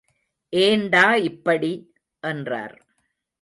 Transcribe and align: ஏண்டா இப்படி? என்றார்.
ஏண்டா 0.53 1.15
இப்படி? 1.15 1.93
என்றார். 2.19 2.75